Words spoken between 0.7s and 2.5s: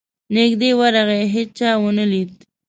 ورغی هېچا ونه لید.